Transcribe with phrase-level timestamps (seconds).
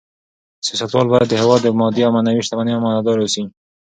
[0.67, 3.43] سیاستوال باید د هېواد د مادي او معنوي شتمنیو امانتدار اوسي.